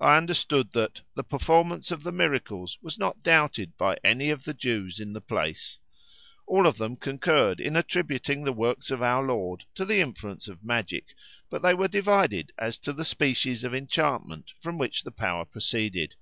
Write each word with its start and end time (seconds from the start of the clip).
I 0.00 0.16
understood 0.16 0.72
that 0.72 1.02
the 1.14 1.22
performance 1.22 1.90
of 1.90 2.02
the 2.02 2.10
miracles 2.10 2.78
was 2.80 2.98
not 2.98 3.22
doubted 3.22 3.76
by 3.76 3.98
any 4.02 4.30
of 4.30 4.44
the 4.44 4.54
Jews 4.54 4.98
in 4.98 5.12
the 5.12 5.20
place. 5.20 5.78
All 6.46 6.66
of 6.66 6.78
them 6.78 6.96
concurred 6.96 7.60
in 7.60 7.76
attributing 7.76 8.44
the 8.44 8.52
works 8.54 8.90
of 8.90 9.02
our 9.02 9.22
Lord 9.26 9.66
to 9.74 9.84
the 9.84 10.00
influence 10.00 10.48
of 10.48 10.64
magic, 10.64 11.14
but 11.50 11.60
they 11.60 11.74
were 11.74 11.86
divided 11.88 12.50
as 12.58 12.78
to 12.78 12.94
the 12.94 13.04
species 13.04 13.62
of 13.62 13.74
enchantment 13.74 14.52
from 14.58 14.78
which 14.78 15.04
the 15.04 15.12
power 15.12 15.44
proceeded. 15.44 16.14